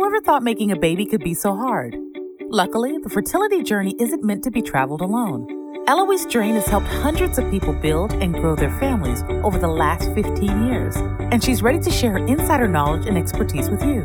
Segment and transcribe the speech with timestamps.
[0.00, 1.94] Whoever thought making a baby could be so hard?
[2.48, 5.46] Luckily, the fertility journey isn't meant to be traveled alone.
[5.86, 10.10] Eloise Drane has helped hundreds of people build and grow their families over the last
[10.14, 10.96] 15 years,
[11.30, 14.02] and she's ready to share her insider knowledge and expertise with you.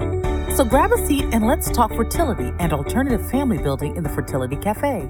[0.54, 4.58] So grab a seat and let's talk fertility and alternative family building in the Fertility
[4.58, 5.08] Cafe.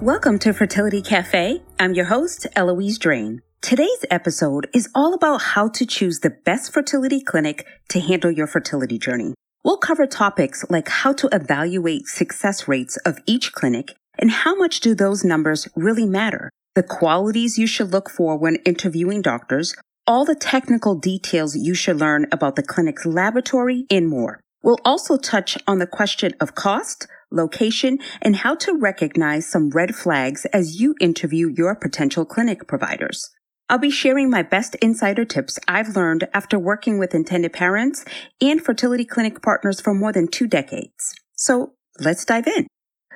[0.00, 1.60] Welcome to Fertility Cafe.
[1.78, 3.42] I'm your host, Eloise Drane.
[3.60, 8.46] Today's episode is all about how to choose the best fertility clinic to handle your
[8.46, 9.34] fertility journey.
[9.64, 14.80] We'll cover topics like how to evaluate success rates of each clinic and how much
[14.80, 20.24] do those numbers really matter, the qualities you should look for when interviewing doctors, all
[20.24, 24.40] the technical details you should learn about the clinic's laboratory, and more.
[24.64, 29.94] We'll also touch on the question of cost, location, and how to recognize some red
[29.94, 33.30] flags as you interview your potential clinic providers.
[33.72, 38.04] I'll be sharing my best insider tips I've learned after working with intended parents
[38.38, 41.14] and fertility clinic partners for more than two decades.
[41.36, 42.66] So let's dive in.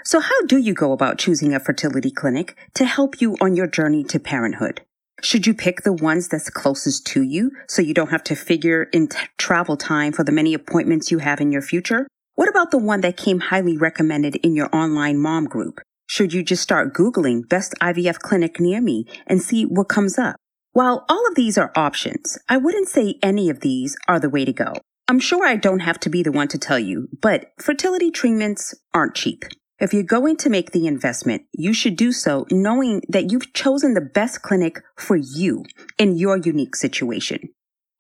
[0.03, 3.67] So how do you go about choosing a fertility clinic to help you on your
[3.67, 4.81] journey to parenthood?
[5.23, 8.85] Should you pick the ones that's closest to you so you don't have to figure
[8.95, 12.07] in t- travel time for the many appointments you have in your future?
[12.35, 15.81] What about the one that came highly recommended in your online mom group?
[16.07, 20.37] Should you just start Googling best IVF clinic near me and see what comes up?
[20.77, 24.45] While all of these are options, I wouldn't say any of these are the way
[24.45, 24.75] to go.
[25.09, 28.75] I'm sure I don't have to be the one to tell you, but fertility treatments
[28.93, 29.47] aren't cheap.
[29.81, 33.95] If you're going to make the investment, you should do so knowing that you've chosen
[33.95, 35.65] the best clinic for you
[35.97, 37.49] in your unique situation.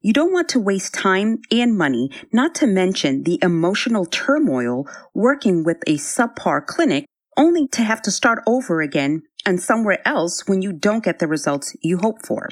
[0.02, 5.64] You don't want to waste time and money, not to mention the emotional turmoil working
[5.64, 7.06] with a subpar clinic
[7.38, 11.26] only to have to start over again and somewhere else when you don't get the
[11.26, 12.50] results you hope for.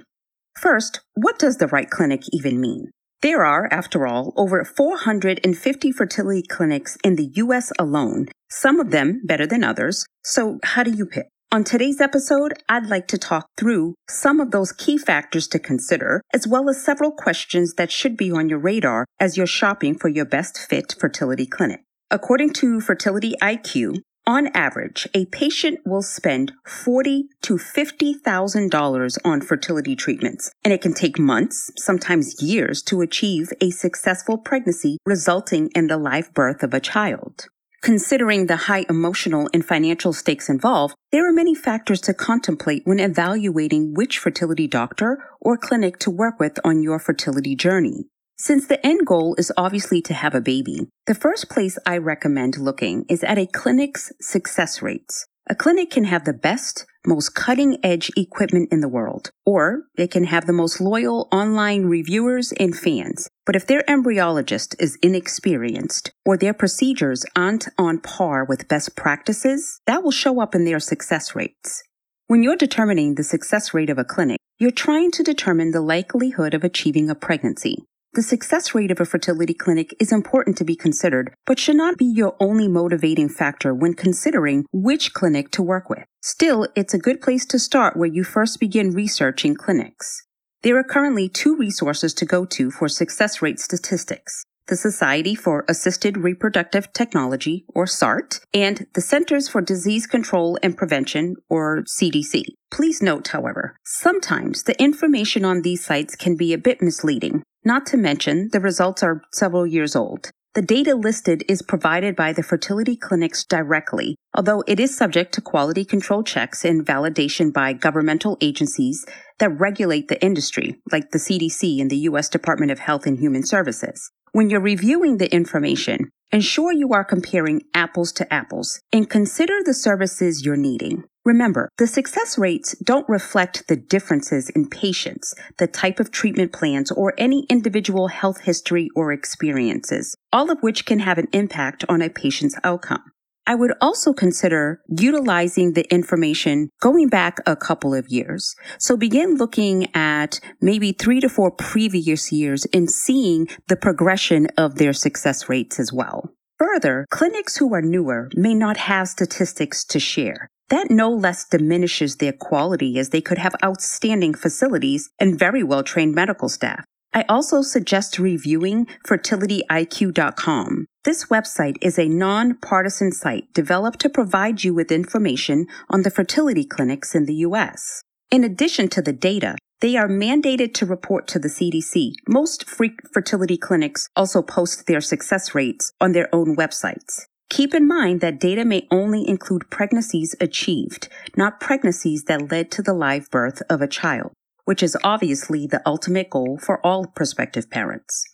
[0.57, 2.91] First, what does the right clinic even mean?
[3.23, 9.23] There are, after all, over 450 fertility clinics in the US alone, some of them
[9.25, 10.07] better than others.
[10.25, 11.29] So, how do you pick?
[11.51, 16.21] On today's episode, I'd like to talk through some of those key factors to consider,
[16.33, 20.09] as well as several questions that should be on your radar as you're shopping for
[20.09, 21.81] your best fit fertility clinic.
[22.11, 29.19] According to Fertility IQ, on average, a patient will spend forty to fifty thousand dollars
[29.25, 34.99] on fertility treatments, and it can take months, sometimes years, to achieve a successful pregnancy,
[35.05, 37.47] resulting in the live birth of a child.
[37.83, 42.99] Considering the high emotional and financial stakes involved, there are many factors to contemplate when
[42.99, 48.07] evaluating which fertility doctor or clinic to work with on your fertility journey.
[48.37, 52.59] Since the end goal is obviously to have a baby, the first place I recommend
[52.59, 55.27] looking is at a clinic's success rates.
[55.49, 60.11] A clinic can have the best, most cutting edge equipment in the world, or it
[60.11, 63.29] can have the most loyal online reviewers and fans.
[63.47, 69.81] But if their embryologist is inexperienced or their procedures aren't on par with best practices,
[69.87, 71.85] that will show up in their success rates.
[72.27, 76.53] When you're determining the success rate of a clinic, you're trying to determine the likelihood
[76.53, 77.85] of achieving a pregnancy.
[78.15, 81.99] The success rate of a fertility clinic is important to be considered, but should not
[81.99, 86.05] be your only motivating factor when considering which clinic to work with.
[86.23, 90.23] Still, it's a good place to start where you first begin researching clinics.
[90.63, 95.65] There are currently two resources to go to for success rate statistics the Society for
[95.69, 102.45] Assisted Reproductive Technology, or SART, and the Centers for Disease Control and Prevention, or CDC.
[102.73, 107.43] Please note, however, sometimes the information on these sites can be a bit misleading.
[107.67, 110.31] Not to mention, the results are several years old.
[110.53, 115.41] The data listed is provided by the fertility clinics directly, although it is subject to
[115.41, 119.07] quality control checks and validation by governmental agencies
[119.39, 122.29] that regulate the industry, like the CDC and the U.S.
[122.29, 124.11] Department of Health and Human Services.
[124.33, 129.75] When you're reviewing the information, ensure you are comparing apples to apples and consider the
[129.75, 131.05] services you're needing.
[131.25, 136.91] Remember, the success rates don't reflect the differences in patients, the type of treatment plans,
[136.91, 142.03] or any individual health history or experiences, all of which can have an impact on
[142.03, 143.03] a patient's outcome.
[143.47, 148.55] I would also consider utilizing the information going back a couple of years.
[148.79, 154.77] So begin looking at maybe three to four previous years and seeing the progression of
[154.77, 156.31] their success rates as well.
[156.59, 160.49] Further, clinics who are newer may not have statistics to share.
[160.71, 165.83] That no less diminishes their quality as they could have outstanding facilities and very well
[165.83, 166.85] trained medical staff.
[167.13, 170.87] I also suggest reviewing fertilityiq.com.
[171.05, 176.65] This website is a non-partisan site developed to provide you with information on the fertility
[176.65, 178.03] clinics in the U.S.
[178.31, 182.13] In addition to the data, They are mandated to report to the CDC.
[182.27, 187.27] Most free fertility clinics also post their success rates on their own websites.
[187.51, 192.83] Keep in mind that data may only include pregnancies achieved, not pregnancies that led to
[192.83, 194.33] the live birth of a child,
[194.65, 198.25] which is obviously the ultimate goal for all prospective parents.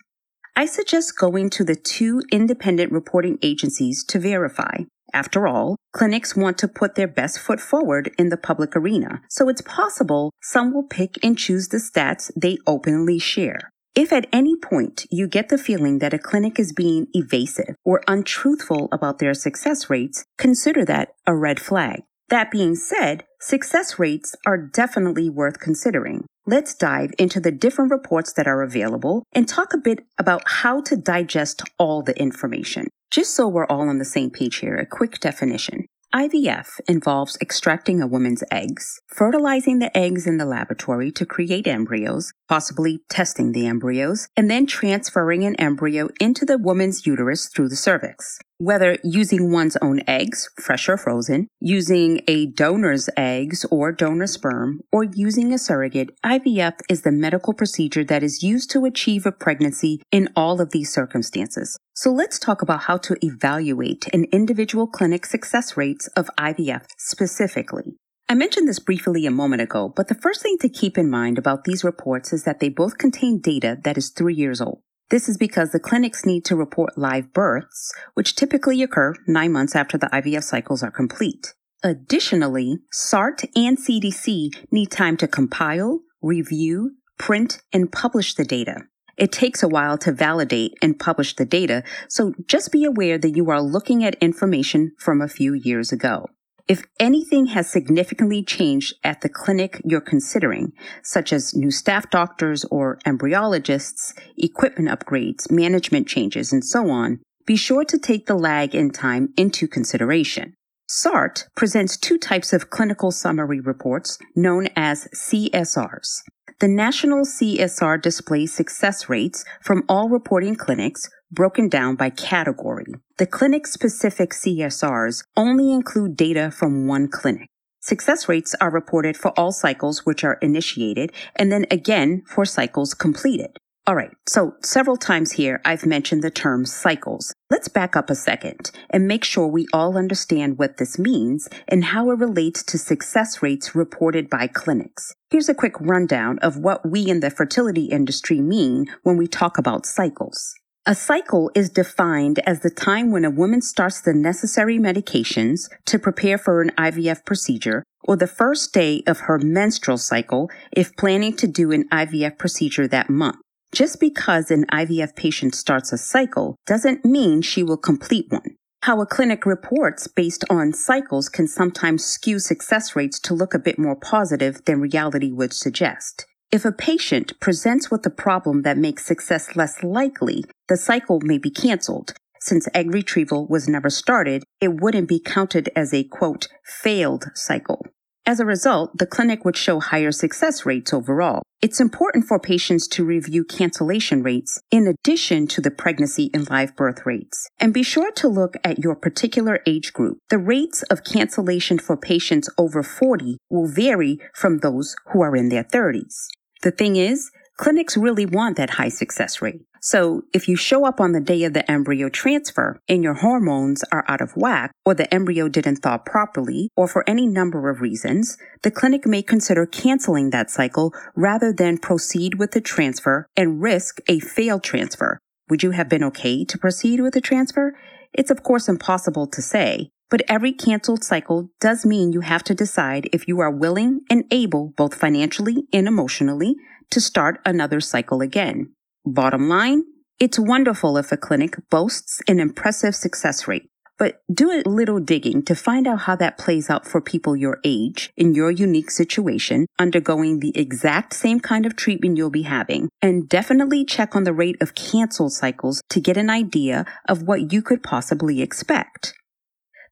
[0.56, 4.84] I suggest going to the two independent reporting agencies to verify.
[5.12, 9.48] After all, clinics want to put their best foot forward in the public arena, so
[9.48, 13.70] it's possible some will pick and choose the stats they openly share.
[14.00, 18.00] If at any point you get the feeling that a clinic is being evasive or
[18.08, 22.04] untruthful about their success rates, consider that a red flag.
[22.30, 26.24] That being said, success rates are definitely worth considering.
[26.46, 30.80] Let's dive into the different reports that are available and talk a bit about how
[30.80, 32.86] to digest all the information.
[33.10, 35.84] Just so we're all on the same page here, a quick definition.
[36.14, 42.32] IVF involves extracting a woman's eggs, fertilizing the eggs in the laboratory to create embryos,
[42.48, 47.76] possibly testing the embryos, and then transferring an embryo into the woman's uterus through the
[47.76, 48.40] cervix.
[48.62, 54.80] Whether using one's own eggs, fresh or frozen, using a donor's eggs or donor sperm,
[54.92, 59.32] or using a surrogate, IVF is the medical procedure that is used to achieve a
[59.32, 61.78] pregnancy in all of these circumstances.
[61.94, 67.94] So let's talk about how to evaluate an individual clinic success rates of IVF specifically.
[68.28, 71.38] I mentioned this briefly a moment ago, but the first thing to keep in mind
[71.38, 74.82] about these reports is that they both contain data that is three years old.
[75.10, 79.74] This is because the clinics need to report live births, which typically occur nine months
[79.74, 81.54] after the IVF cycles are complete.
[81.82, 88.84] Additionally, SART and CDC need time to compile, review, print, and publish the data.
[89.16, 93.34] It takes a while to validate and publish the data, so just be aware that
[93.36, 96.28] you are looking at information from a few years ago.
[96.68, 100.72] If anything has significantly changed at the clinic you're considering,
[101.02, 107.56] such as new staff doctors or embryologists, equipment upgrades, management changes, and so on, be
[107.56, 110.54] sure to take the lag in time into consideration.
[110.88, 116.22] SART presents two types of clinical summary reports known as CSRs.
[116.60, 122.84] The national CSR displays success rates from all reporting clinics broken down by category.
[123.16, 127.48] The clinic specific CSRs only include data from one clinic.
[127.80, 132.92] Success rates are reported for all cycles which are initiated and then again for cycles
[132.92, 133.56] completed.
[133.90, 137.34] All right, so several times here I've mentioned the term cycles.
[137.50, 141.86] Let's back up a second and make sure we all understand what this means and
[141.86, 145.12] how it relates to success rates reported by clinics.
[145.28, 149.58] Here's a quick rundown of what we in the fertility industry mean when we talk
[149.58, 150.54] about cycles.
[150.86, 155.98] A cycle is defined as the time when a woman starts the necessary medications to
[155.98, 161.34] prepare for an IVF procedure or the first day of her menstrual cycle if planning
[161.38, 163.38] to do an IVF procedure that month.
[163.72, 168.56] Just because an IVF patient starts a cycle doesn't mean she will complete one.
[168.82, 173.60] How a clinic reports based on cycles can sometimes skew success rates to look a
[173.60, 176.26] bit more positive than reality would suggest.
[176.50, 181.38] If a patient presents with a problem that makes success less likely, the cycle may
[181.38, 182.14] be canceled.
[182.40, 187.86] Since egg retrieval was never started, it wouldn't be counted as a quote, failed cycle.
[188.30, 191.42] As a result, the clinic would show higher success rates overall.
[191.60, 196.76] It's important for patients to review cancellation rates in addition to the pregnancy and live
[196.76, 197.48] birth rates.
[197.58, 200.18] And be sure to look at your particular age group.
[200.28, 205.48] The rates of cancellation for patients over 40 will vary from those who are in
[205.48, 206.28] their 30s.
[206.62, 209.60] The thing is, clinics really want that high success rate.
[209.82, 213.84] So if you show up on the day of the embryo transfer and your hormones
[213.92, 217.82] are out of whack, or the embryo didn't thaw properly, or for any number of
[217.82, 223.60] reasons, the clinic may consider canceling that cycle rather than proceed with the transfer and
[223.60, 225.18] risk a failed transfer.
[225.50, 227.76] Would you have been okay to proceed with the transfer?
[228.14, 232.54] It's of course impossible to say, but every canceled cycle does mean you have to
[232.54, 236.56] decide if you are willing and able, both financially and emotionally,
[236.90, 238.72] to start another cycle again.
[239.04, 239.84] Bottom line,
[240.18, 245.42] it's wonderful if a clinic boasts an impressive success rate, but do a little digging
[245.44, 249.66] to find out how that plays out for people your age in your unique situation,
[249.78, 254.32] undergoing the exact same kind of treatment you'll be having, and definitely check on the
[254.32, 259.14] rate of canceled cycles to get an idea of what you could possibly expect.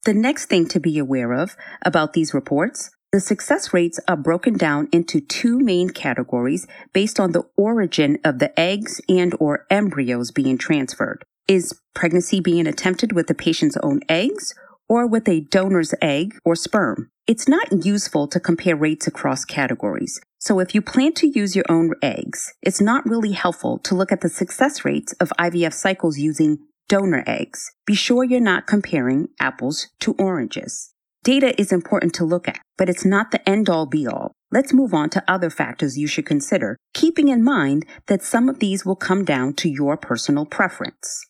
[0.05, 4.57] The next thing to be aware of about these reports the success rates are broken
[4.59, 10.31] down into two main categories based on the origin of the eggs and or embryos
[10.31, 11.25] being transferred.
[11.47, 14.55] Is pregnancy being attempted with the patient's own eggs
[14.91, 17.09] or with a donor's egg or sperm.
[17.27, 20.21] It's not useful to compare rates across categories.
[20.39, 24.13] So if you plan to use your own eggs, it's not really helpful to look
[24.13, 27.71] at the success rates of IVF cycles using donor eggs.
[27.87, 30.93] Be sure you're not comparing apples to oranges.
[31.25, 34.33] Data is important to look at, but it's not the end all be all.
[34.51, 38.61] Let's move on to other factors you should consider, keeping in mind that some of
[38.61, 41.27] these will come down to your personal preference.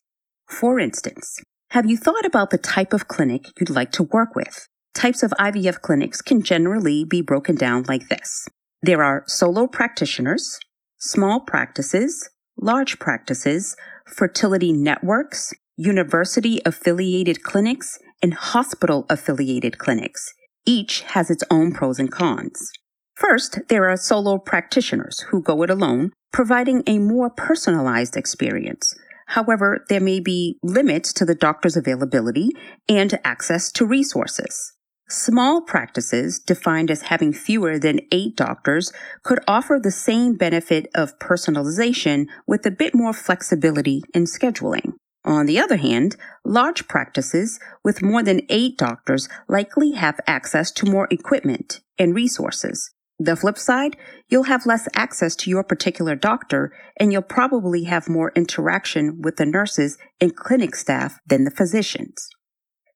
[0.46, 1.40] For instance,
[1.70, 4.68] have you thought about the type of clinic you'd like to work with?
[4.94, 8.48] Types of IVF clinics can generally be broken down like this.
[8.82, 10.58] There are solo practitioners,
[10.98, 13.76] small practices, large practices,
[14.06, 20.34] fertility networks, university affiliated clinics, and hospital affiliated clinics.
[20.66, 22.72] Each has its own pros and cons.
[23.14, 28.94] First, there are solo practitioners who go it alone, providing a more personalized experience.
[29.28, 32.50] However, there may be limits to the doctor's availability
[32.88, 34.72] and access to resources.
[35.08, 38.92] Small practices, defined as having fewer than eight doctors,
[39.22, 44.92] could offer the same benefit of personalization with a bit more flexibility in scheduling.
[45.24, 50.90] On the other hand, large practices with more than eight doctors likely have access to
[50.90, 52.92] more equipment and resources.
[53.20, 53.96] The flip side,
[54.28, 59.36] you'll have less access to your particular doctor and you'll probably have more interaction with
[59.36, 62.28] the nurses and clinic staff than the physicians.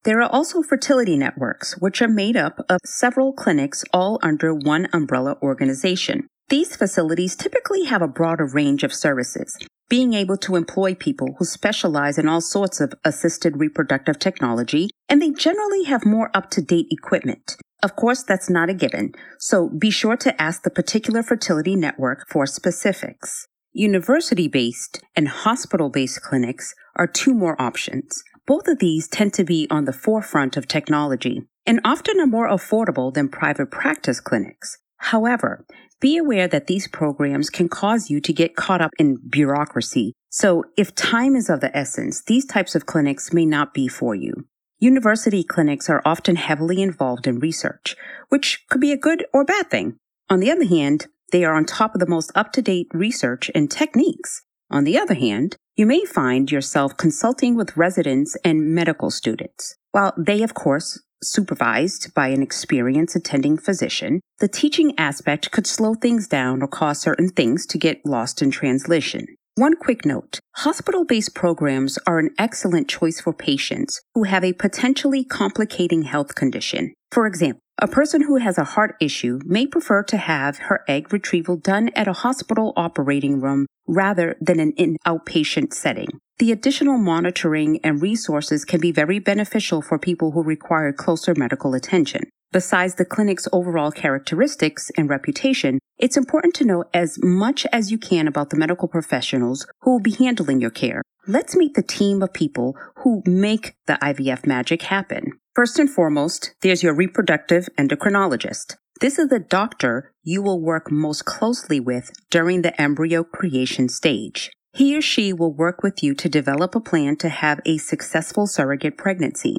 [0.05, 4.89] There are also fertility networks, which are made up of several clinics all under one
[4.93, 6.29] umbrella organization.
[6.49, 9.57] These facilities typically have a broader range of services,
[9.93, 15.21] being able to employ people who specialize in all sorts of assisted reproductive technology, and
[15.21, 17.59] they generally have more up to date equipment.
[17.83, 22.27] Of course, that's not a given, so be sure to ask the particular fertility network
[22.31, 23.47] for specifics.
[23.75, 28.23] University based and hospital based clinics are two more options.
[28.47, 32.49] Both of these tend to be on the forefront of technology and often are more
[32.49, 34.79] affordable than private practice clinics.
[34.97, 35.67] However,
[36.03, 40.13] be aware that these programs can cause you to get caught up in bureaucracy.
[40.31, 44.15] So if time is of the essence, these types of clinics may not be for
[44.15, 44.47] you.
[44.81, 47.95] University clinics are often heavily involved in research,
[48.31, 49.97] which could be a good or bad thing.
[50.29, 53.49] On the other hand, they are on top of the most up to date research
[53.55, 54.43] and techniques.
[54.73, 59.77] On the other hand, you may find yourself consulting with residents and medical students.
[59.93, 65.95] While they, of course, supervised by an experienced attending physician, the teaching aspect could slow
[65.95, 69.27] things down or cause certain things to get lost in translation.
[69.57, 74.55] One quick note hospital based programs are an excellent choice for patients who have a
[74.55, 76.95] potentially complicating health condition.
[77.11, 81.13] For example, a person who has a heart issue may prefer to have her egg
[81.13, 86.07] retrieval done at a hospital operating room rather than in an outpatient setting.
[86.39, 91.75] The additional monitoring and resources can be very beneficial for people who require closer medical
[91.75, 92.31] attention.
[92.53, 97.99] Besides the clinic's overall characteristics and reputation, it's important to know as much as you
[97.99, 101.03] can about the medical professionals who will be handling your care.
[101.27, 105.33] Let's meet the team of people who make the IVF magic happen.
[105.55, 108.77] First and foremost, there's your reproductive endocrinologist.
[109.03, 114.51] This is the doctor you will work most closely with during the embryo creation stage.
[114.73, 118.47] He or she will work with you to develop a plan to have a successful
[118.47, 119.59] surrogate pregnancy.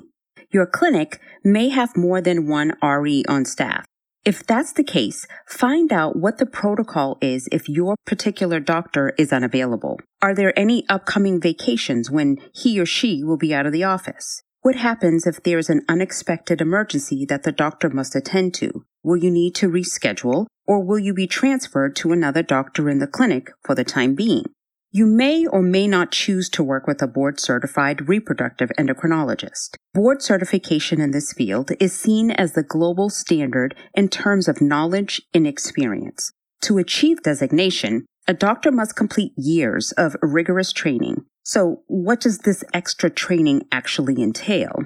[0.49, 3.85] Your clinic may have more than one RE on staff.
[4.25, 9.31] If that's the case, find out what the protocol is if your particular doctor is
[9.31, 9.99] unavailable.
[10.23, 14.41] Are there any upcoming vacations when he or she will be out of the office?
[14.63, 18.85] What happens if there is an unexpected emergency that the doctor must attend to?
[19.03, 23.07] Will you need to reschedule or will you be transferred to another doctor in the
[23.07, 24.45] clinic for the time being?
[24.89, 29.75] You may or may not choose to work with a board certified reproductive endocrinologist.
[29.93, 35.21] Board certification in this field is seen as the global standard in terms of knowledge
[35.33, 36.31] and experience.
[36.61, 41.25] To achieve designation, a doctor must complete years of rigorous training.
[41.43, 44.85] So, what does this extra training actually entail?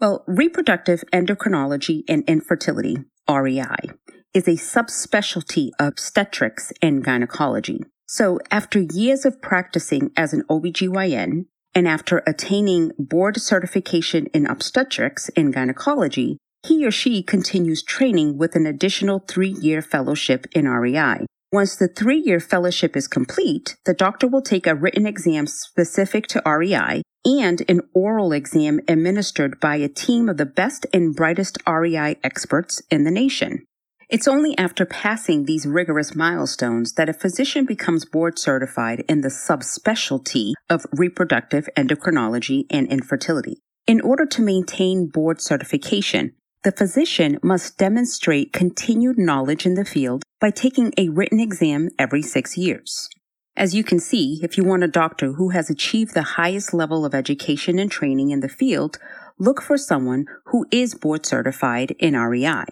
[0.00, 2.98] Well, reproductive endocrinology and infertility,
[3.30, 3.90] REI,
[4.34, 7.84] is a subspecialty of obstetrics and gynecology.
[8.06, 15.30] So after years of practicing as an OBGYN and after attaining board certification in obstetrics
[15.36, 21.26] and gynecology, he or she continues training with an additional three year fellowship in REI.
[21.54, 26.26] Once the three year fellowship is complete, the doctor will take a written exam specific
[26.26, 31.58] to REI and an oral exam administered by a team of the best and brightest
[31.68, 33.62] REI experts in the nation.
[34.08, 39.28] It's only after passing these rigorous milestones that a physician becomes board certified in the
[39.28, 43.60] subspecialty of reproductive endocrinology and infertility.
[43.86, 46.32] In order to maintain board certification,
[46.64, 52.22] the physician must demonstrate continued knowledge in the field by taking a written exam every
[52.22, 53.08] six years.
[53.56, 57.04] As you can see, if you want a doctor who has achieved the highest level
[57.04, 58.98] of education and training in the field,
[59.38, 62.64] look for someone who is board certified in REI.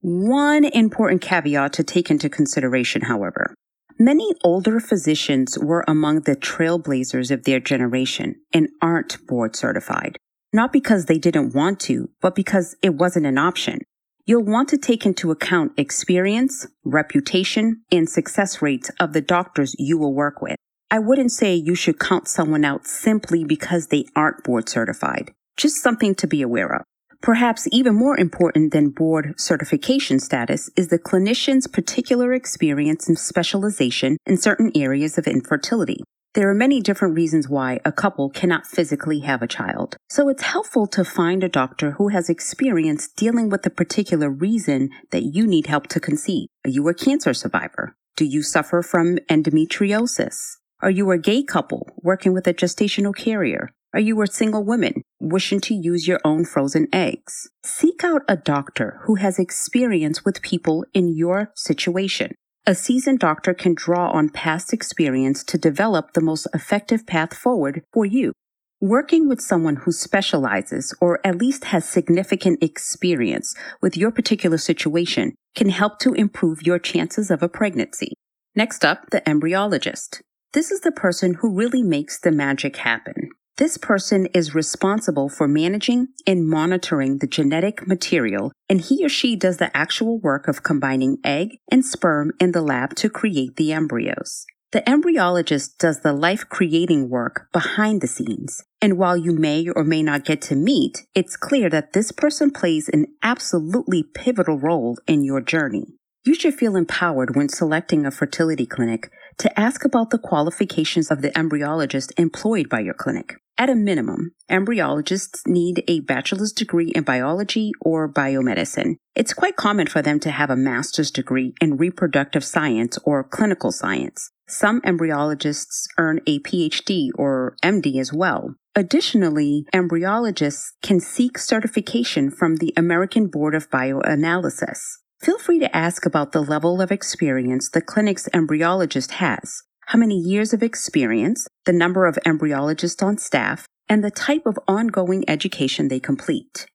[0.00, 3.54] One important caveat to take into consideration, however.
[3.98, 10.18] Many older physicians were among the trailblazers of their generation and aren't board certified,
[10.56, 13.78] not because they didn't want to, but because it wasn't an option.
[14.24, 19.98] You'll want to take into account experience, reputation, and success rates of the doctors you
[19.98, 20.56] will work with.
[20.90, 25.32] I wouldn't say you should count someone out simply because they aren't board certified.
[25.56, 26.82] Just something to be aware of.
[27.22, 34.16] Perhaps even more important than board certification status is the clinician's particular experience and specialization
[34.26, 36.02] in certain areas of infertility.
[36.36, 39.96] There are many different reasons why a couple cannot physically have a child.
[40.10, 44.90] So it's helpful to find a doctor who has experience dealing with the particular reason
[45.12, 46.48] that you need help to conceive.
[46.66, 47.96] Are you a cancer survivor?
[48.18, 50.36] Do you suffer from endometriosis?
[50.82, 53.70] Are you a gay couple working with a gestational carrier?
[53.94, 57.48] Are you a single woman wishing to use your own frozen eggs?
[57.64, 62.34] Seek out a doctor who has experience with people in your situation.
[62.68, 67.84] A seasoned doctor can draw on past experience to develop the most effective path forward
[67.92, 68.32] for you.
[68.80, 75.36] Working with someone who specializes or at least has significant experience with your particular situation
[75.54, 78.14] can help to improve your chances of a pregnancy.
[78.56, 80.22] Next up, the embryologist.
[80.52, 83.30] This is the person who really makes the magic happen.
[83.58, 89.34] This person is responsible for managing and monitoring the genetic material, and he or she
[89.34, 93.72] does the actual work of combining egg and sperm in the lab to create the
[93.72, 94.44] embryos.
[94.72, 98.62] The embryologist does the life creating work behind the scenes.
[98.82, 102.50] And while you may or may not get to meet, it's clear that this person
[102.50, 105.94] plays an absolutely pivotal role in your journey.
[106.26, 111.22] You should feel empowered when selecting a fertility clinic to ask about the qualifications of
[111.22, 113.34] the embryologist employed by your clinic.
[113.58, 118.96] At a minimum, embryologists need a bachelor's degree in biology or biomedicine.
[119.14, 123.72] It's quite common for them to have a master's degree in reproductive science or clinical
[123.72, 124.30] science.
[124.46, 128.54] Some embryologists earn a PhD or MD as well.
[128.74, 134.78] Additionally, embryologists can seek certification from the American Board of Bioanalysis.
[135.26, 140.14] Feel free to ask about the level of experience the clinic's embryologist has how many
[140.14, 145.88] years of experience, the number of embryologists on staff, and the type of ongoing education
[145.88, 146.66] they complete.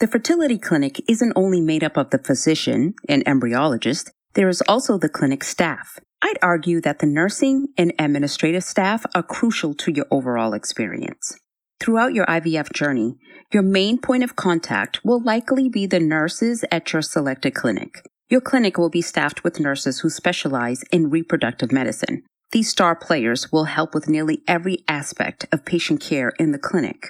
[0.00, 4.98] The fertility clinic isn't only made up of the physician and embryologist, there is also
[4.98, 5.98] the clinic staff.
[6.20, 11.38] I'd argue that the nursing and administrative staff are crucial to your overall experience.
[11.84, 13.16] Throughout your IVF journey,
[13.52, 18.02] your main point of contact will likely be the nurses at your selected clinic.
[18.30, 22.22] Your clinic will be staffed with nurses who specialize in reproductive medicine,
[22.54, 27.08] these star players will help with nearly every aspect of patient care in the clinic.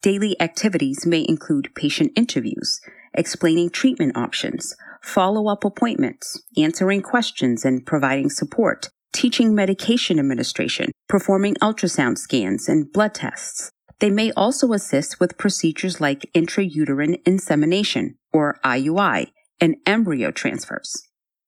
[0.00, 2.80] Daily activities may include patient interviews,
[3.12, 11.56] explaining treatment options, follow up appointments, answering questions and providing support, teaching medication administration, performing
[11.56, 13.70] ultrasound scans and blood tests.
[14.00, 19.28] They may also assist with procedures like intrauterine insemination, or IUI,
[19.60, 20.92] and embryo transfers.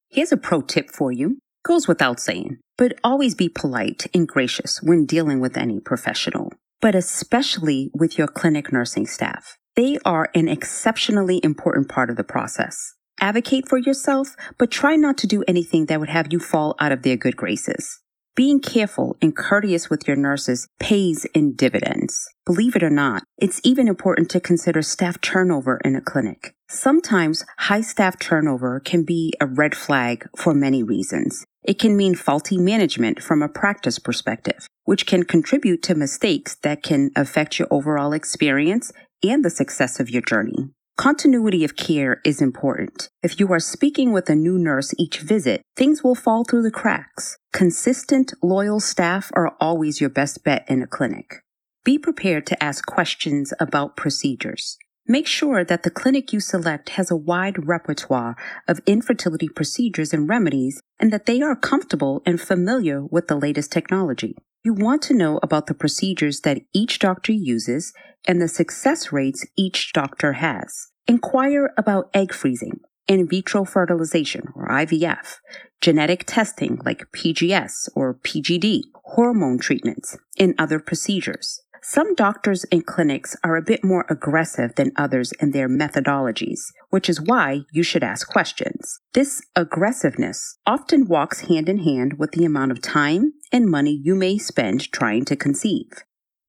[0.08, 1.38] Here's a pro tip for you.
[1.64, 6.94] Goes without saying but always be polite and gracious when dealing with any professional, but
[6.94, 9.58] especially with your clinic nursing staff.
[9.74, 12.94] They are an exceptionally important part of the process.
[13.20, 16.92] Advocate for yourself, but try not to do anything that would have you fall out
[16.92, 18.00] of their good graces.
[18.38, 22.24] Being careful and courteous with your nurses pays in dividends.
[22.46, 26.54] Believe it or not, it's even important to consider staff turnover in a clinic.
[26.68, 31.44] Sometimes high staff turnover can be a red flag for many reasons.
[31.64, 36.84] It can mean faulty management from a practice perspective, which can contribute to mistakes that
[36.84, 40.70] can affect your overall experience and the success of your journey.
[40.98, 43.08] Continuity of care is important.
[43.22, 46.72] If you are speaking with a new nurse each visit, things will fall through the
[46.72, 47.36] cracks.
[47.52, 51.44] Consistent, loyal staff are always your best bet in a clinic.
[51.84, 54.76] Be prepared to ask questions about procedures.
[55.06, 58.34] Make sure that the clinic you select has a wide repertoire
[58.66, 63.70] of infertility procedures and remedies and that they are comfortable and familiar with the latest
[63.70, 64.34] technology.
[64.64, 67.92] You want to know about the procedures that each doctor uses
[68.28, 70.88] and the success rates each doctor has.
[71.08, 75.38] Inquire about egg freezing, in vitro fertilization or IVF,
[75.80, 81.62] genetic testing like PGS or PGD, hormone treatments, and other procedures.
[81.80, 86.60] Some doctors and clinics are a bit more aggressive than others in their methodologies,
[86.90, 89.00] which is why you should ask questions.
[89.14, 94.14] This aggressiveness often walks hand in hand with the amount of time and money you
[94.14, 95.88] may spend trying to conceive.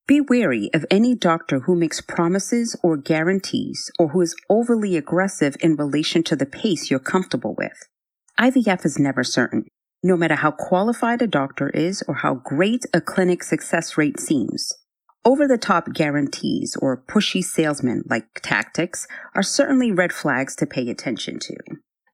[0.10, 5.56] Be wary of any doctor who makes promises or guarantees or who is overly aggressive
[5.60, 7.78] in relation to the pace you're comfortable with.
[8.39, 9.67] IVF is never certain,
[10.02, 14.74] no matter how qualified a doctor is or how great a clinic success rate seems.
[15.24, 20.89] Over the top guarantees or pushy salesmen like tactics are certainly red flags to pay
[20.89, 21.56] attention to.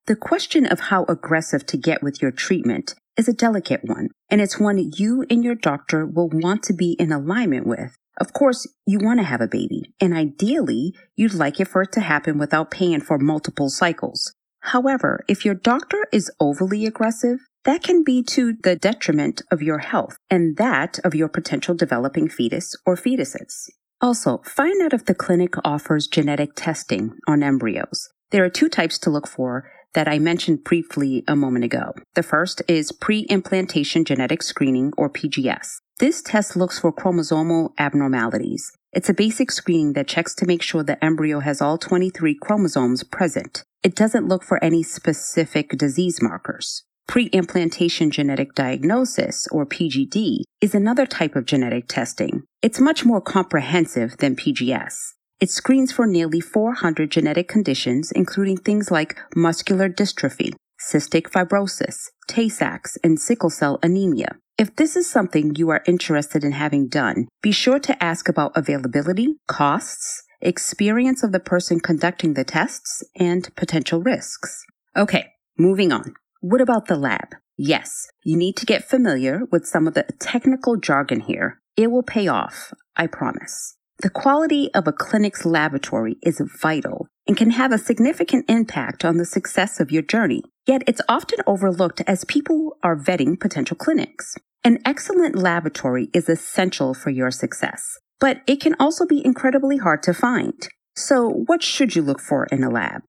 [0.07, 4.41] The question of how aggressive to get with your treatment is a delicate one, and
[4.41, 7.95] it's one you and your doctor will want to be in alignment with.
[8.19, 11.91] Of course, you want to have a baby, and ideally, you'd like it for it
[11.93, 14.33] to happen without paying for multiple cycles.
[14.61, 19.79] However, if your doctor is overly aggressive, that can be to the detriment of your
[19.79, 23.69] health and that of your potential developing fetus or fetuses.
[24.01, 28.09] Also, find out if the clinic offers genetic testing on embryos.
[28.31, 31.93] There are two types to look for that I mentioned briefly a moment ago.
[32.13, 35.79] The first is pre implantation genetic screening or PGS.
[35.97, 38.71] This test looks for chromosomal abnormalities.
[38.91, 43.03] It's a basic screening that checks to make sure the embryo has all 23 chromosomes
[43.03, 43.63] present.
[43.83, 46.83] It doesn't look for any specific disease markers.
[47.07, 52.43] Pre-implantation genetic diagnosis, or PGD, is another type of genetic testing.
[52.61, 55.13] It's much more comprehensive than PGS.
[55.41, 62.47] It screens for nearly 400 genetic conditions, including things like muscular dystrophy, cystic fibrosis, Tay
[62.47, 64.37] Sachs, and sickle cell anemia.
[64.57, 68.55] If this is something you are interested in having done, be sure to ask about
[68.55, 74.63] availability, costs, experience of the person conducting the tests, and potential risks.
[74.95, 76.13] Okay, moving on.
[76.39, 77.35] What about the lab?
[77.57, 81.59] Yes, you need to get familiar with some of the technical jargon here.
[81.75, 83.75] It will pay off, I promise.
[83.99, 89.17] The quality of a clinic's laboratory is vital and can have a significant impact on
[89.17, 90.43] the success of your journey.
[90.67, 94.35] Yet it's often overlooked as people are vetting potential clinics.
[94.65, 100.03] An excellent laboratory is essential for your success, but it can also be incredibly hard
[100.03, 100.67] to find.
[100.95, 103.01] So, what should you look for in a lab?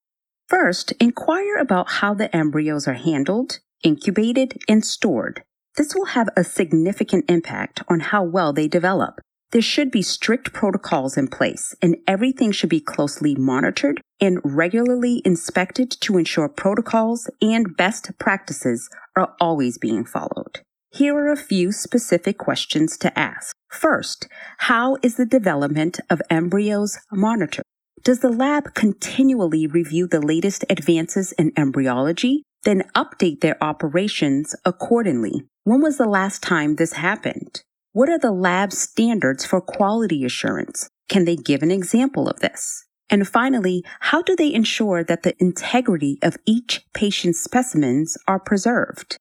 [0.48, 5.42] First, inquire about how the embryos are handled, incubated, and stored.
[5.76, 9.20] This will have a significant impact on how well they develop.
[9.52, 15.22] There should be strict protocols in place, and everything should be closely monitored and regularly
[15.24, 20.60] inspected to ensure protocols and best practices are always being followed.
[20.90, 23.54] Here are a few specific questions to ask.
[23.70, 24.28] First,
[24.58, 27.64] how is the development of embryos monitored?
[28.02, 35.44] Does the lab continually review the latest advances in embryology, then update their operations accordingly?
[35.64, 37.62] When was the last time this happened?
[37.96, 40.90] What are the lab's standards for quality assurance?
[41.08, 42.84] Can they give an example of this?
[43.08, 49.16] And finally, how do they ensure that the integrity of each patient's specimens are preserved?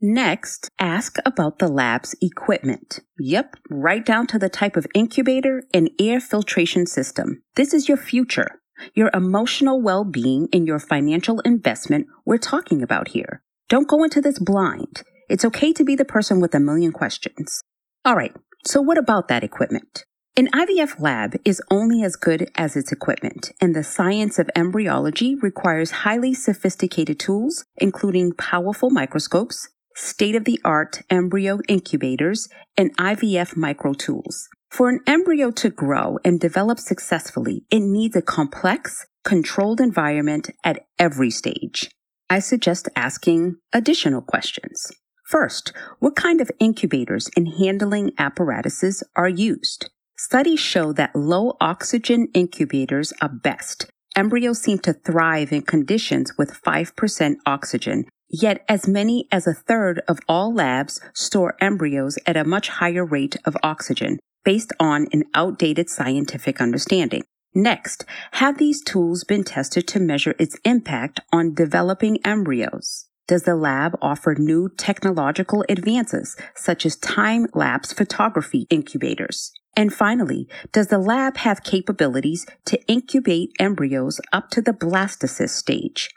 [0.00, 3.00] Next, ask about the lab's equipment.
[3.18, 7.42] Yep, right down to the type of incubator and air filtration system.
[7.56, 8.60] This is your future,
[8.94, 13.42] your emotional well being, and your financial investment we're talking about here.
[13.68, 15.02] Don't go into this blind.
[15.28, 17.64] It's okay to be the person with a million questions.
[18.02, 18.34] All right,
[18.64, 20.04] so what about that equipment?
[20.34, 25.34] An IVF lab is only as good as its equipment, and the science of embryology
[25.34, 33.54] requires highly sophisticated tools, including powerful microscopes, state of the art embryo incubators, and IVF
[33.54, 34.48] micro tools.
[34.70, 40.86] For an embryo to grow and develop successfully, it needs a complex, controlled environment at
[40.98, 41.90] every stage.
[42.30, 44.90] I suggest asking additional questions.
[45.30, 49.88] First, what kind of incubators and handling apparatuses are used?
[50.18, 53.86] Studies show that low oxygen incubators are best.
[54.16, 60.02] Embryos seem to thrive in conditions with 5% oxygen Yet, as many as a third
[60.06, 65.24] of all labs store embryos at a much higher rate of oxygen based on an
[65.34, 67.24] outdated scientific understanding.
[67.54, 73.09] Next, have these tools been tested to measure its impact on developing embryos?
[73.30, 79.52] Does the lab offer new technological advances, such as time lapse photography incubators?
[79.76, 86.08] And finally, does the lab have capabilities to incubate embryos up to the blastocyst stage?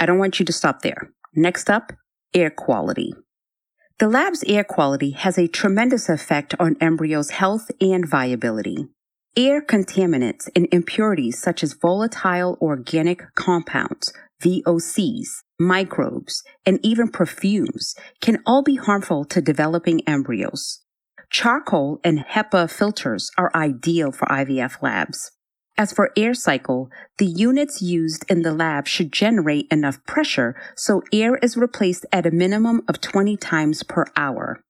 [0.00, 1.12] I don't want you to stop there.
[1.34, 1.92] Next up,
[2.32, 3.12] air quality.
[3.98, 8.88] The lab's air quality has a tremendous effect on embryos' health and viability.
[9.36, 18.38] Air contaminants and impurities such as volatile organic compounds, VOCs, microbes, and even perfumes can
[18.46, 20.80] all be harmful to developing embryos.
[21.30, 25.30] charcoal and HEPA filters are ideal for IVF labs.
[25.76, 31.02] As for air cycle, the units used in the lab should generate enough pressure so
[31.12, 34.60] air is replaced at a minimum of 20 times per hour.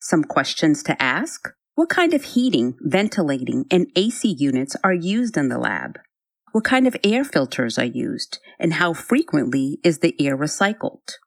[0.00, 1.52] Some questions to ask.
[1.74, 5.98] What kind of heating, ventilating, and AC units are used in the lab?
[6.56, 8.38] What kind of air filters are used?
[8.58, 11.18] And how frequently is the air recycled?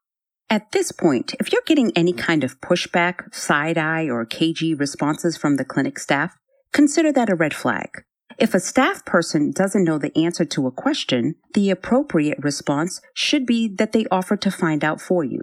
[0.50, 5.36] At this point, if you're getting any kind of pushback, side eye, or cagey responses
[5.36, 6.36] from the clinic staff,
[6.72, 8.02] consider that a red flag.
[8.38, 13.46] If a staff person doesn't know the answer to a question, the appropriate response should
[13.46, 15.42] be that they offer to find out for you.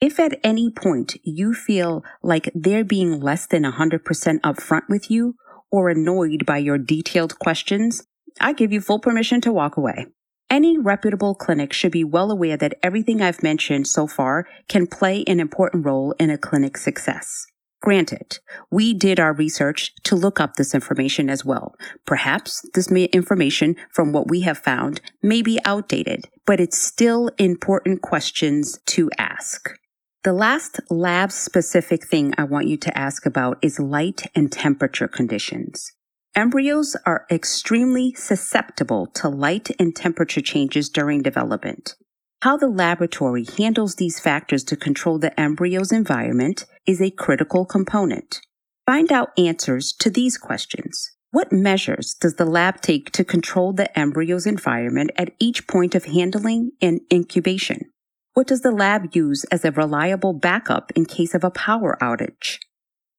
[0.00, 3.98] If at any point you feel like they're being less than 100%
[4.42, 5.34] upfront with you
[5.72, 8.06] or annoyed by your detailed questions,
[8.40, 10.06] I give you full permission to walk away.
[10.50, 15.24] Any reputable clinic should be well aware that everything I've mentioned so far can play
[15.26, 17.46] an important role in a clinic's success.
[17.82, 18.38] Granted,
[18.70, 21.74] we did our research to look up this information as well.
[22.06, 28.00] Perhaps this information from what we have found may be outdated, but it's still important
[28.00, 29.70] questions to ask.
[30.22, 35.08] The last lab specific thing I want you to ask about is light and temperature
[35.08, 35.92] conditions.
[36.36, 41.94] Embryos are extremely susceptible to light and temperature changes during development.
[42.42, 48.40] How the laboratory handles these factors to control the embryo's environment is a critical component.
[48.84, 51.12] Find out answers to these questions.
[51.30, 56.06] What measures does the lab take to control the embryo's environment at each point of
[56.06, 57.92] handling and incubation?
[58.32, 62.58] What does the lab use as a reliable backup in case of a power outage?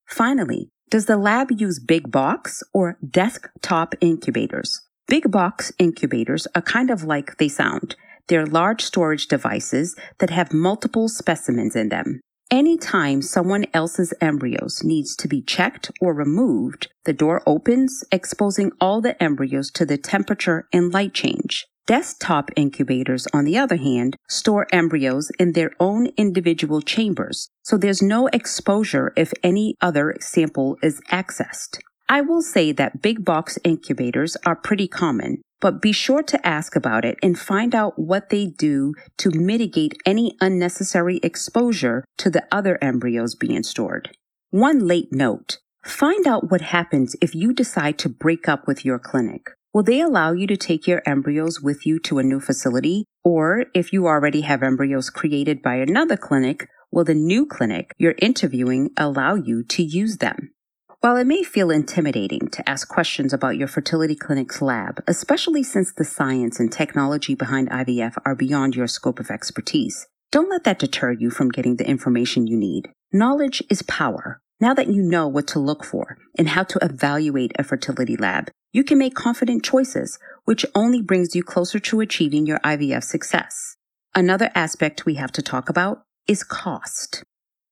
[0.06, 4.82] Finally, does the lab use big box or desktop incubators?
[5.08, 7.96] Big box incubators are kind of like they sound.
[8.28, 12.22] They're large storage devices that have multiple specimens in them.
[12.52, 19.02] Anytime someone else's embryos needs to be checked or removed, the door opens, exposing all
[19.02, 21.66] the embryos to the temperature and light change.
[21.88, 28.02] Desktop incubators, on the other hand, store embryos in their own individual chambers, so there's
[28.02, 31.78] no exposure if any other sample is accessed.
[32.10, 36.76] I will say that big box incubators are pretty common, but be sure to ask
[36.76, 42.48] about it and find out what they do to mitigate any unnecessary exposure to the
[42.52, 44.10] other embryos being stored.
[44.50, 45.60] One late note.
[45.84, 49.52] Find out what happens if you decide to break up with your clinic.
[49.76, 53.04] Will they allow you to take your embryos with you to a new facility?
[53.26, 58.16] Or if you already have embryos created by another clinic, will the new clinic you're
[58.20, 60.54] interviewing allow you to use them?
[61.02, 65.92] While it may feel intimidating to ask questions about your fertility clinic's lab, especially since
[65.92, 70.80] the science and technology behind IVF are beyond your scope of expertise, don't let that
[70.80, 72.88] deter you from getting the information you need.
[73.12, 74.40] Knowledge is power.
[74.60, 78.50] Now that you know what to look for and how to evaluate a fertility lab,
[78.72, 83.76] you can make confident choices, which only brings you closer to achieving your IVF success.
[84.14, 87.24] Another aspect we have to talk about is cost.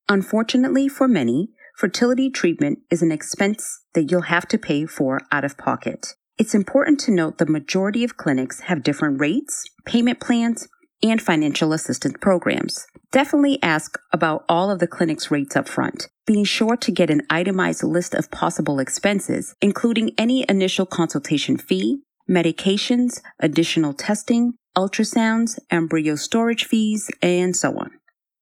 [0.10, 5.46] Unfortunately for many, fertility treatment is an expense that you'll have to pay for out
[5.46, 6.15] of pocket.
[6.38, 10.67] It's important to note the majority of clinics have different rates, payment plans,
[11.03, 12.87] and financial assistance programs.
[13.11, 17.21] Definitely ask about all of the clinic's rates up front, being sure to get an
[17.29, 26.15] itemized list of possible expenses, including any initial consultation fee, medications, additional testing, ultrasounds, embryo
[26.15, 27.91] storage fees, and so on.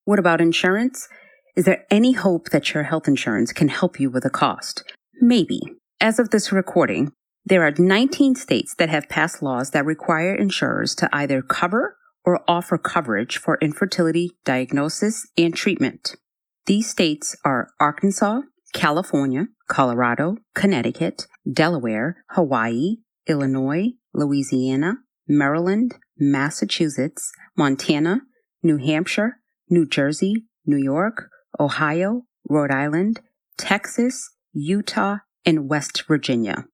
[0.05, 1.09] What about insurance?
[1.55, 4.83] Is there any hope that your health insurance can help you with the cost?
[5.19, 5.59] Maybe.
[5.99, 7.11] As of this recording,
[7.45, 12.43] there are 19 states that have passed laws that require insurers to either cover or
[12.47, 16.15] offer coverage for infertility diagnosis and treatment.
[16.65, 18.41] These states are Arkansas,
[18.73, 28.21] California, Colorado, Connecticut, Delaware, Hawaii, Illinois, Louisiana, Maryland, Massachusetts, Montana,
[28.63, 29.37] New Hampshire,
[29.69, 31.29] New Jersey, New York,
[31.59, 33.21] Ohio, Rhode Island,
[33.57, 36.65] Texas, Utah, and West Virginia.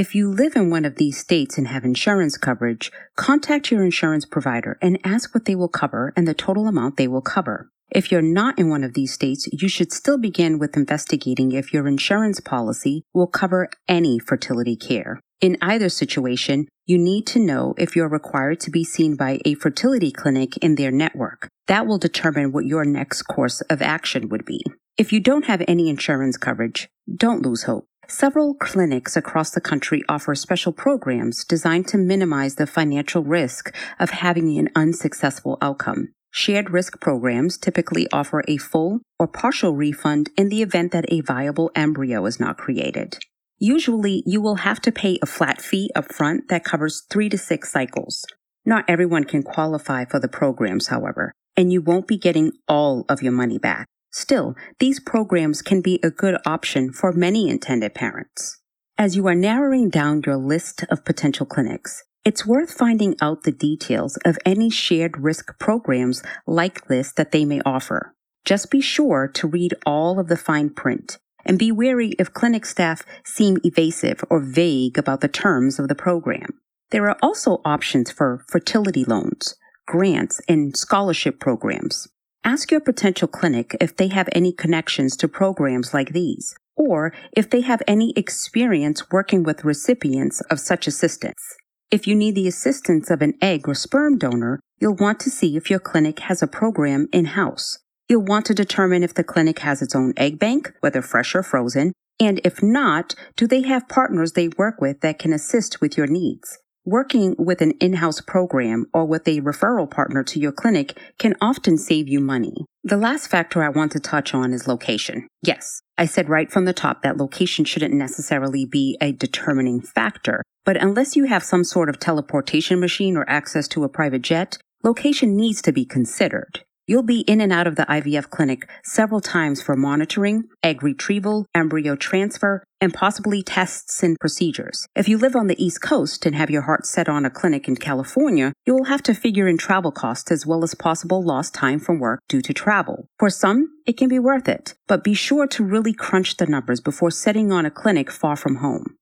[0.00, 4.24] If you live in one of these states and have insurance coverage, contact your insurance
[4.24, 7.68] provider and ask what they will cover and the total amount they will cover.
[7.90, 11.74] If you're not in one of these states, you should still begin with investigating if
[11.74, 15.20] your insurance policy will cover any fertility care.
[15.42, 19.52] In either situation, you need to know if you're required to be seen by a
[19.52, 21.46] fertility clinic in their network.
[21.66, 24.64] That will determine what your next course of action would be.
[24.96, 27.84] If you don't have any insurance coverage, don't lose hope.
[28.10, 34.10] Several clinics across the country offer special programs designed to minimize the financial risk of
[34.10, 36.08] having an unsuccessful outcome.
[36.32, 41.20] Shared risk programs typically offer a full or partial refund in the event that a
[41.20, 43.16] viable embryo is not created.
[43.60, 47.70] Usually, you will have to pay a flat fee upfront that covers three to six
[47.70, 48.26] cycles.
[48.66, 53.22] Not everyone can qualify for the programs, however, and you won't be getting all of
[53.22, 53.86] your money back.
[54.10, 58.58] Still, these programs can be a good option for many intended parents.
[58.98, 63.52] As you are narrowing down your list of potential clinics, it's worth finding out the
[63.52, 68.14] details of any shared risk programs like this that they may offer.
[68.44, 72.66] Just be sure to read all of the fine print and be wary if clinic
[72.66, 76.60] staff seem evasive or vague about the terms of the program.
[76.90, 79.54] There are also options for fertility loans,
[79.86, 82.08] grants, and scholarship programs.
[82.44, 87.50] Ask your potential clinic if they have any connections to programs like these, or if
[87.50, 91.54] they have any experience working with recipients of such assistance.
[91.90, 95.54] If you need the assistance of an egg or sperm donor, you'll want to see
[95.54, 97.78] if your clinic has a program in house.
[98.08, 101.42] You'll want to determine if the clinic has its own egg bank, whether fresh or
[101.42, 105.98] frozen, and if not, do they have partners they work with that can assist with
[105.98, 106.58] your needs?
[106.86, 111.76] Working with an in-house program or with a referral partner to your clinic can often
[111.76, 112.64] save you money.
[112.82, 115.28] The last factor I want to touch on is location.
[115.42, 120.42] Yes, I said right from the top that location shouldn't necessarily be a determining factor,
[120.64, 124.56] but unless you have some sort of teleportation machine or access to a private jet,
[124.82, 126.64] location needs to be considered.
[126.90, 131.46] You'll be in and out of the IVF clinic several times for monitoring, egg retrieval,
[131.54, 134.88] embryo transfer, and possibly tests and procedures.
[134.96, 137.68] If you live on the East Coast and have your heart set on a clinic
[137.68, 141.54] in California, you will have to figure in travel costs as well as possible lost
[141.54, 143.06] time from work due to travel.
[143.20, 146.80] For some, it can be worth it, but be sure to really crunch the numbers
[146.80, 148.96] before setting on a clinic far from home.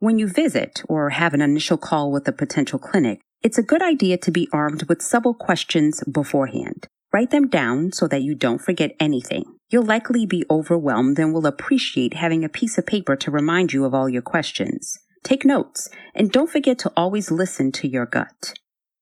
[0.00, 3.80] When you visit or have an initial call with a potential clinic, it's a good
[3.80, 6.88] idea to be armed with several questions beforehand.
[7.12, 9.44] Write them down so that you don't forget anything.
[9.68, 13.84] You'll likely be overwhelmed and will appreciate having a piece of paper to remind you
[13.84, 14.98] of all your questions.
[15.22, 18.54] Take notes and don't forget to always listen to your gut.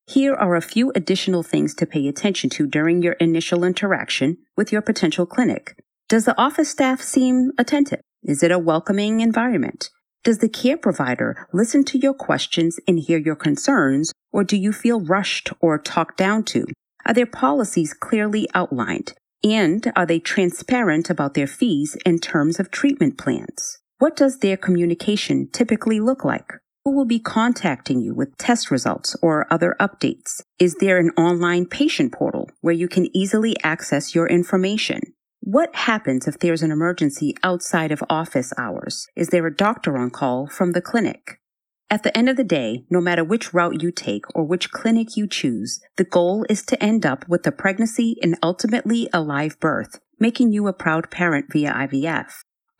[0.09, 4.73] Here are a few additional things to pay attention to during your initial interaction with
[4.73, 5.77] your potential clinic.
[6.09, 8.01] Does the office staff seem attentive?
[8.25, 9.88] Is it a welcoming environment?
[10.25, 14.73] Does the care provider listen to your questions and hear your concerns, or do you
[14.73, 16.66] feel rushed or talked down to?
[17.06, 19.14] Are their policies clearly outlined?
[19.42, 23.78] And are they transparent about their fees and terms of treatment plans?
[23.98, 26.52] What does their communication typically look like?
[26.84, 30.42] Who will be contacting you with test results or other updates?
[30.58, 35.00] Is there an online patient portal where you can easily access your information?
[35.40, 39.06] What happens if there's an emergency outside of office hours?
[39.16, 41.39] Is there a doctor on call from the clinic?
[41.92, 45.16] At the end of the day, no matter which route you take or which clinic
[45.16, 49.59] you choose, the goal is to end up with a pregnancy and ultimately a live
[49.59, 52.31] birth, making you a proud parent via IVF.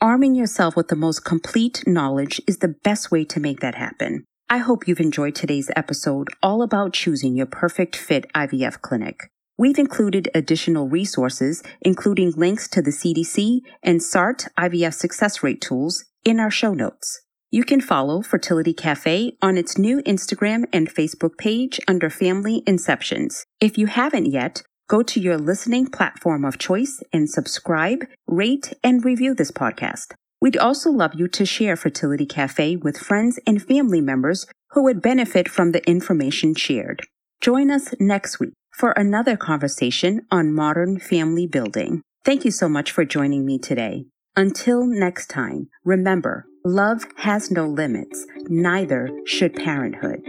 [0.01, 4.23] Arming yourself with the most complete knowledge is the best way to make that happen.
[4.49, 9.29] I hope you've enjoyed today's episode all about choosing your perfect fit IVF clinic.
[9.59, 16.05] We've included additional resources, including links to the CDC and SART IVF success rate tools
[16.25, 17.23] in our show notes.
[17.53, 23.45] You can follow Fertility Cafe on its new Instagram and Facebook page under Family Inceptions.
[23.61, 29.05] If you haven't yet, go to your listening platform of choice and subscribe, rate, and
[29.05, 30.15] review this podcast.
[30.41, 35.03] We'd also love you to share Fertility Cafe with friends and family members who would
[35.03, 37.03] benefit from the information shared.
[37.41, 42.03] Join us next week for another conversation on modern family building.
[42.25, 44.05] Thank you so much for joining me today.
[44.37, 50.21] Until next time, remember, love has no limits, neither should parenthood.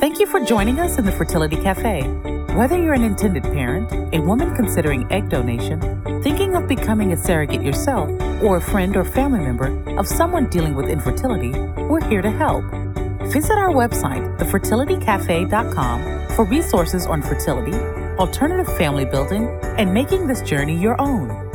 [0.00, 2.02] Thank you for joining us in the Fertility Cafe.
[2.56, 5.80] Whether you're an intended parent, a woman considering egg donation,
[6.22, 8.10] thinking of becoming a surrogate yourself,
[8.42, 11.52] or a friend or family member of someone dealing with infertility,
[11.84, 12.64] we're here to help.
[13.30, 17.76] Visit our website, thefertilitycafe.com, for resources on fertility,
[18.18, 21.47] alternative family building, and making this journey your own.